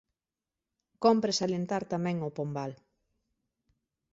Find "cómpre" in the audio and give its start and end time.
1.03-1.31